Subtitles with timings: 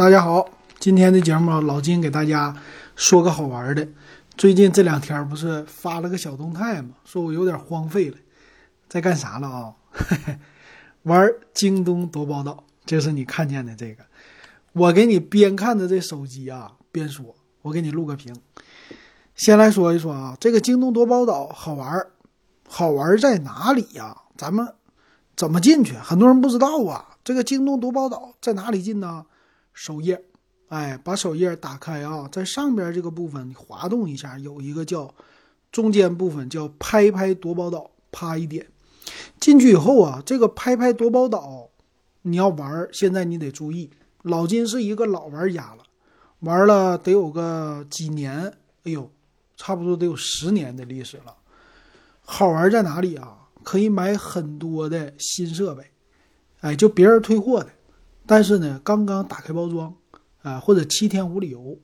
[0.00, 0.48] 大家好，
[0.78, 2.56] 今天的节目老金给大家
[2.96, 3.86] 说个好玩的。
[4.34, 6.94] 最近这两天不是发了个小动态吗？
[7.04, 8.16] 说我有点荒废了，
[8.88, 9.74] 在干啥了啊？
[11.04, 14.02] 玩京东夺宝岛，就是你看见的这个。
[14.72, 17.34] 我给你边看着这手机啊，边说。
[17.60, 18.34] 我给你录个屏。
[19.34, 22.06] 先来说一说啊，这个京东夺宝岛好玩，
[22.66, 24.16] 好玩在哪里呀？
[24.38, 24.66] 咱们
[25.36, 25.92] 怎么进去？
[25.98, 27.18] 很多人不知道啊。
[27.22, 29.26] 这个京东夺宝岛在哪里进呢？
[29.82, 30.22] 首页，
[30.68, 35.14] 哎，把首页打开啊，在上边这个部分你滑动一下，有一个叫
[35.72, 38.66] 中间部分叫拍拍夺宝岛，啪一点
[39.40, 41.70] 进去以后啊，这个拍拍夺宝岛
[42.20, 43.88] 你要玩，现在你得注意，
[44.20, 45.84] 老金是一个老玩家了，
[46.40, 48.52] 玩了得有个几年，
[48.84, 49.10] 哎呦，
[49.56, 51.34] 差不多得有十年的历史了。
[52.20, 53.48] 好玩在哪里啊？
[53.64, 55.90] 可以买很多的新设备，
[56.60, 57.70] 哎，就别人退货的。
[58.30, 59.92] 但是呢，刚刚打开包装，
[60.42, 61.76] 啊，或者七天无理由，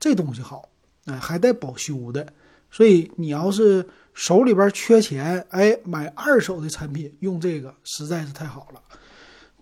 [0.00, 0.68] 这东西好，
[1.04, 2.26] 哎，还带保修的，
[2.72, 8.82] 所以你要是手里边缺钱，哎，买二手的产品用这个实在是太好了。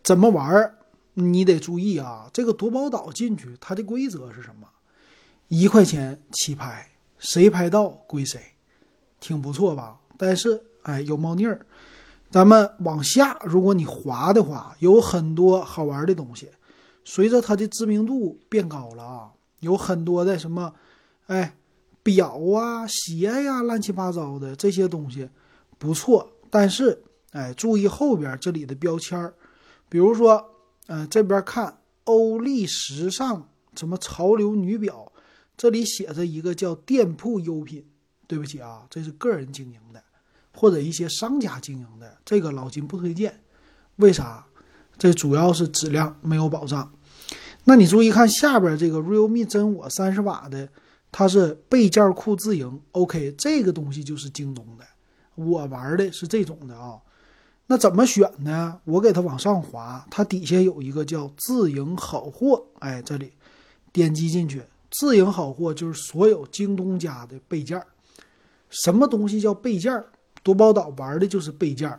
[0.03, 0.75] 怎么玩？
[1.13, 4.67] 你得注意啊，这个夺宝岛进去，它的规则是什么？
[5.49, 8.41] 一块钱起拍，谁拍到归谁，
[9.21, 10.01] 挺不错吧？
[10.17, 11.67] 但是，哎，有猫腻儿。
[12.31, 16.49] 咱们往下，如果你滑的话，有很多好玩的东西。
[17.05, 20.73] 随着它的知名度变高了啊，有很多的什么，
[21.27, 21.57] 哎，
[22.05, 25.29] 表啊、鞋呀，乱七八糟的这些东西
[25.77, 26.31] 不错。
[26.51, 29.35] 但是，哎，注意后边这里的标签儿，
[29.89, 30.45] 比如说，
[30.87, 35.11] 呃，这边看欧丽时尚什么潮流女表，
[35.57, 37.85] 这里写着一个叫店铺优品。
[38.29, 40.01] 对不起啊，这是个人经营的。
[40.53, 43.41] 或者一些商家经营的这个老金不推荐，
[43.97, 44.47] 为啥？
[44.99, 46.93] 这主要是质量没有保障。
[47.65, 50.69] 那你注意看下边这个 Realme 真我三十瓦的，
[51.11, 54.85] 它是备件库自营，OK，这个东西就是京东的。
[55.37, 56.99] 我玩的是这种的啊。
[57.67, 58.81] 那怎么选呢？
[58.85, 63.33] 我给它往上滑，它底下有一个叫自营好货，哎，这里
[63.93, 67.81] 点击进去，自营好货就是所有京东家的备件。
[68.69, 70.05] 什么东西叫备件？
[70.43, 71.99] 夺宝岛玩的就是备件，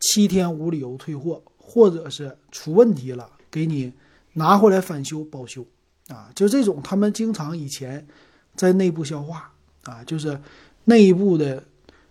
[0.00, 3.92] 七天无理由退货，或者是出问题了给你
[4.34, 5.66] 拿回来返修保修，
[6.08, 8.06] 啊，就这种他们经常以前
[8.54, 9.52] 在内部消化
[9.84, 10.40] 啊，就是
[10.84, 11.62] 内部的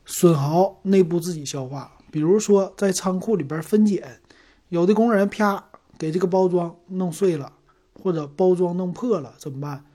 [0.05, 1.91] 损耗，内部自己消化。
[2.11, 4.19] 比如说在仓库里边分拣，
[4.69, 5.63] 有的工人啪
[5.97, 7.51] 给这个包装弄碎了，
[8.01, 9.85] 或者包装弄破了，怎么办？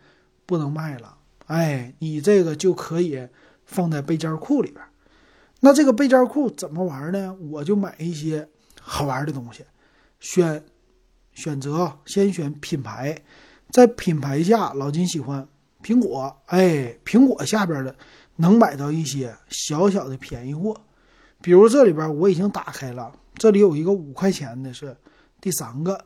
[0.46, 3.28] 不能卖了，哎，你这个就可以
[3.66, 4.82] 放在备件库里边。
[5.60, 7.36] 那这个背胶库怎么玩呢？
[7.50, 8.48] 我就买一些
[8.80, 9.64] 好玩的东西，
[10.20, 10.64] 选
[11.32, 13.20] 选择先选品牌，
[13.70, 15.48] 在品牌下，老金喜欢
[15.82, 17.92] 苹果，哎，苹果下边的
[18.36, 20.80] 能买到一些小小的便宜货，
[21.42, 24.96] 比如这里边我已经打开了，这里有一个五块钱的是
[25.40, 26.04] 第三个，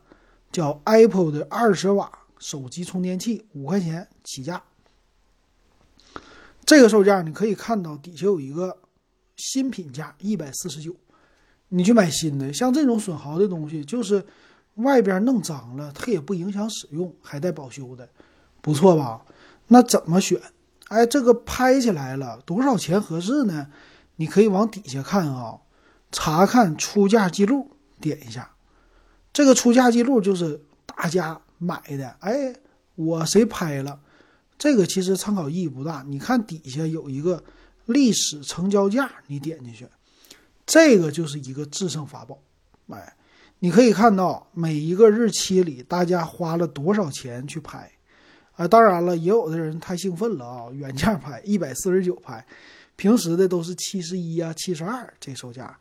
[0.51, 4.63] 叫 Apple 的二十瓦手机充电器，五块钱起价，
[6.65, 8.79] 这个售价你可以看到底下有一个。
[9.37, 10.95] 新品价一百四十九，
[11.69, 14.25] 你去买新的，像这种损耗的东西，就是
[14.75, 18.09] 外边弄脏了，它也不影响使用，还带保修的，
[18.61, 19.25] 不错吧？
[19.69, 20.41] 那怎么选？
[20.89, 23.69] 哎，这个拍起来了，多少钱合适呢？
[24.17, 25.59] 你可以往底下看啊，
[26.11, 27.71] 查看出价记录，
[28.01, 28.51] 点一下，
[29.33, 32.55] 这个出价记录就是大家买的，哎，
[32.95, 33.99] 我谁拍了？
[34.59, 37.43] 这个其实参考意义不大，你看底下有一个。
[37.87, 39.87] 历史成交价，你点进去，
[40.65, 42.39] 这个就是一个制胜法宝。
[42.89, 43.15] 哎，
[43.59, 47.91] 你可以看到每一个日期里大家花了多少钱去拍。
[48.55, 52.45] 啊，当然了，也有的人太兴奋了啊，原价拍一百四十九拍，
[52.97, 55.75] 平时的都是七十一啊、七十二这售价。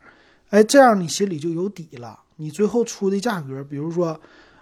[0.48, 2.18] 哎，这样你心里就有底了。
[2.36, 4.18] 你最后出的价格，比如说，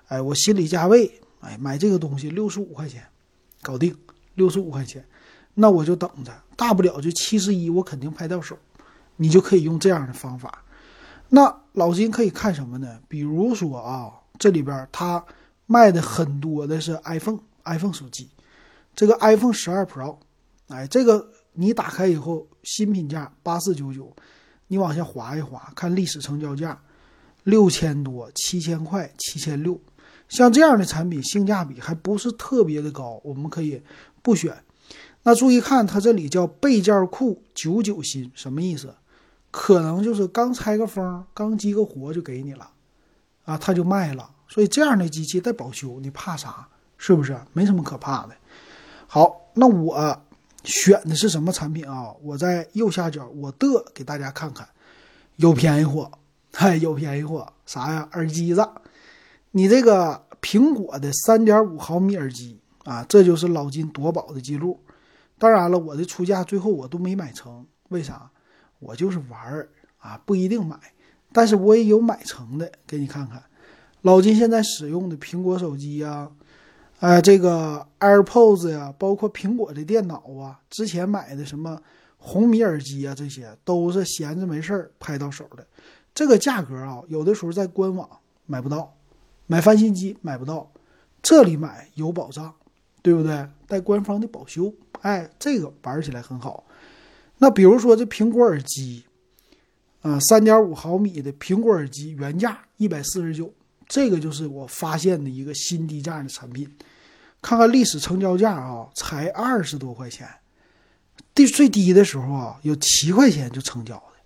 [0.08, 3.06] 哎，我心理价位，哎，买这个东西六十五块钱，
[3.62, 3.96] 搞定，
[4.34, 5.04] 六十五块钱。
[5.60, 8.56] 那我就等着，大不了就七十一，我肯定拍到手，
[9.16, 10.64] 你就可以用这样的方法。
[11.28, 12.98] 那老金可以看什么呢？
[13.08, 15.22] 比如说啊，这里边它
[15.66, 18.30] 卖的很多的是 iPhone，iPhone 手机，
[18.96, 20.16] 这个 iPhone 十二 Pro，
[20.68, 24.10] 哎，这个你打开以后新品价八四九九，
[24.68, 26.80] 你往下滑一滑，看历史成交价
[27.44, 29.78] 六千多、七千块、七千六，
[30.30, 33.82] 像这样的产品性价比还不是特别的高，我们可以
[34.22, 34.56] 不选。
[35.22, 38.94] 那注意看，它这里叫备件库九九新，什么意思？
[39.50, 42.70] 可能就是刚拆个封，刚激个活就给你了，
[43.44, 44.30] 啊，它就卖了。
[44.48, 46.66] 所以这样的机器带保修，你怕啥？
[46.96, 47.38] 是不是？
[47.52, 48.34] 没什么可怕的。
[49.06, 50.22] 好，那我
[50.64, 52.14] 选的是什么产品啊？
[52.22, 54.66] 我在右下角我的给大家看看，
[55.36, 56.10] 有便宜货，
[56.52, 58.08] 嗨，有便宜货，啥呀？
[58.12, 58.66] 耳机子，
[59.50, 64.80] 你这个苹果的三点五毫米耳机啊，这就是老金夺宝的记录。
[65.40, 68.30] 当然了，我的出价最后我都没买成，为啥？
[68.78, 70.78] 我就是玩儿啊，不一定买，
[71.32, 73.42] 但是我也有买成的，给你看看。
[74.02, 76.30] 老金现在使用的苹果手机呀，
[76.98, 81.80] 呃，这个 AirPods 呀，包括苹果的电脑啊，之前买的什么
[82.18, 85.66] 红米耳机啊，这些都是闲着没事儿拍到手的。
[86.12, 88.06] 这个价格啊，有的时候在官网
[88.44, 88.94] 买不到，
[89.46, 90.70] 买翻新机买不到，
[91.22, 92.54] 这里买有保障，
[93.00, 93.48] 对不对？
[93.66, 96.64] 带官方的保修，哎，这个玩起来很好。
[97.38, 99.04] 那比如说这苹果耳机，
[100.02, 103.52] 啊，三点五毫米的苹果耳机原价一百四十九。
[103.88, 106.72] 这个就是我发现的一个新低价的产品，
[107.42, 110.28] 看看历史成交价啊，才二十多块钱，
[111.34, 114.22] 低最低的时候啊，有七块钱就成交的，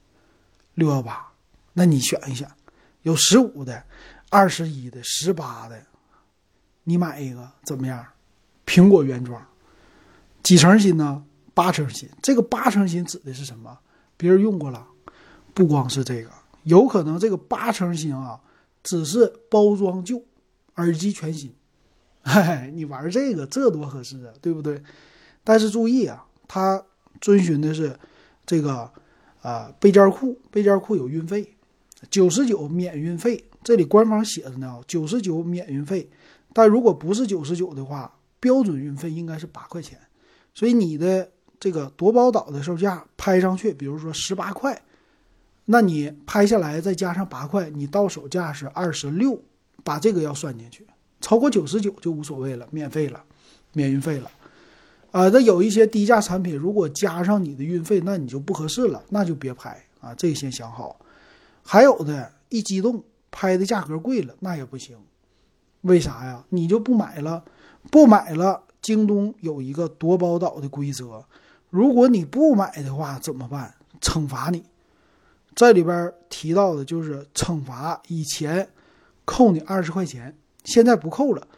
[0.75, 1.33] 六幺八。
[1.73, 2.47] 那你选一选，
[3.03, 3.83] 有十五的、
[4.29, 5.83] 二十一的、十八的，
[6.83, 8.07] 你买一个怎么样？
[8.67, 9.43] 苹果原装，
[10.45, 11.25] 几成新呢？
[11.55, 12.09] 八成新。
[12.23, 13.77] 这个八成新指的是什么？
[14.17, 14.87] 别人用过了，
[15.53, 16.31] 不光是这个，
[16.63, 18.41] 有可能这个八成新啊。
[18.83, 20.23] 只是包装旧，
[20.75, 21.51] 耳机全新，
[22.23, 24.83] 嘿 嘿，你玩这个这多合适啊，对不对？
[25.43, 26.85] 但是注意啊，它
[27.19, 27.99] 遵循的是
[28.45, 28.93] 这个
[29.41, 31.57] 啊背件库，背件库有运费，
[32.11, 33.43] 九十九免运费。
[33.63, 36.11] 这里官方写着呢，九十九免运费。
[36.53, 39.99] 但如果不是九十九的话，标准运费应该是八块钱。
[40.55, 41.29] 所以你的
[41.61, 44.81] 这个夺宝岛的售价拍上去，比如说十八块。
[45.67, 49.41] 那你拍下来再加上八块，你到手价是二十六，
[49.83, 50.87] 把这个要算进去，
[51.21, 53.25] 超过九十九就无所谓了，免费了，
[53.73, 54.31] 免运费了。
[55.11, 61.01] 啊，那有一些低价产品，如果加上你的运费，那你就不合适了，那就别拍啊，这个先想好。
[61.63, 64.99] 还有的一激动拍的价格贵了，那也不行，
[65.81, 66.45] 为啥呀？
[66.51, 67.43] 你就不买了，
[67.91, 71.25] 不买了，京东有一个夺宝岛的规则，
[71.71, 73.75] 如果你不买的话怎么办？
[73.99, 74.63] 惩罚你。
[75.55, 78.69] 这里边提到的就是惩罚，以前
[79.25, 81.49] 扣你二十块钱，现在不扣了。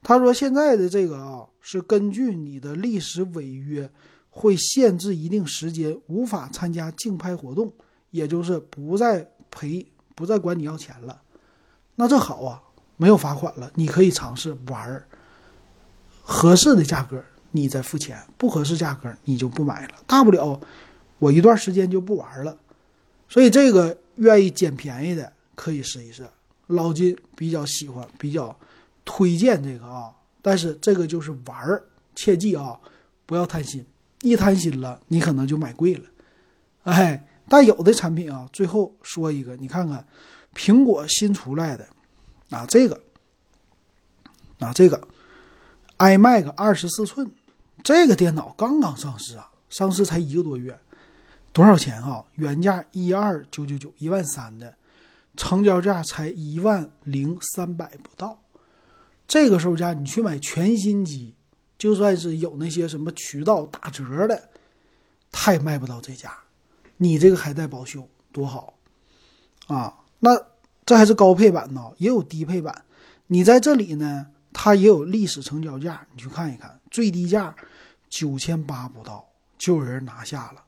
[0.00, 3.90] 他说现在的这个啊，是根据你的历史违约，
[4.30, 7.72] 会限制一定时间，无法参加竞拍活动，
[8.12, 9.84] 也就是不再赔，
[10.14, 11.20] 不再管你要钱了。
[11.96, 12.62] 那这好啊，
[12.96, 15.08] 没有罚款了，你可以尝试玩儿，
[16.28, 20.60] 合适的价格你再付钱，不合适价格你就不买了，大不了
[21.20, 22.58] 我一段时间就不玩了。
[23.28, 26.26] 所以这个愿意捡便宜的可以试一试，
[26.66, 28.58] 老金比较喜欢，比较
[29.04, 30.12] 推荐这个啊。
[30.42, 31.84] 但是这个就是玩儿，
[32.16, 32.78] 切记啊，
[33.24, 33.86] 不要贪心，
[34.22, 36.04] 一贪心了，你可能就买贵了。
[36.82, 40.04] 哎，但有的产品啊，最后说一个，你看看
[40.54, 41.86] 苹果新出来的
[42.50, 43.00] 啊，这个
[44.58, 45.00] 啊，这个
[45.98, 47.30] iMac 二十四寸，
[47.82, 50.78] 这个电脑刚刚上市啊，上市才一个多月。
[51.52, 52.22] 多少钱啊？
[52.34, 54.74] 原价一二九九九，一万三的，
[55.38, 58.38] 成交价才一万零三百不到。
[59.26, 61.34] 这个售价你去买全新机，
[61.78, 64.50] 就算是有那些什么渠道打折的，
[65.32, 66.30] 他也卖不到这价。
[66.98, 68.74] 你这个还带保修，多好
[69.66, 69.94] 啊！
[70.20, 70.30] 那
[70.84, 72.84] 这还是高配版呢，也有低配版。
[73.28, 74.26] 你在这里呢，
[74.58, 77.54] 它也有历史成交价，你去看一看，最低价
[78.08, 80.64] 九千八不到，就有人拿下了。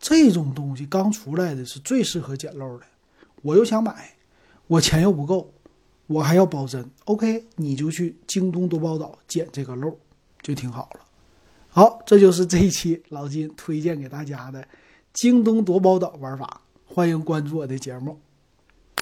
[0.00, 2.86] 这种东西刚出来的是最适合捡漏的，
[3.42, 4.14] 我又想买，
[4.66, 5.52] 我钱又不够，
[6.06, 6.90] 我还要保真。
[7.04, 9.94] OK，你就去京东多宝岛捡这个漏，
[10.40, 11.00] 就挺好了。
[11.68, 14.66] 好，这就是这一期老金推荐给大家的
[15.12, 18.18] 京东多宝岛玩法，欢迎关注我的节目。